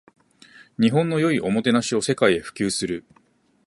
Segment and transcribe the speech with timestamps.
[0.79, 3.05] 日本の良いおもてなしを世界へ普及する